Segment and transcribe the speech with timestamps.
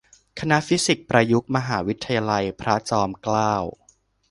[0.39, 3.53] คณะฟิสิกส์ประยุกต์ มหาวิทยาลัยพระจอมเกล้า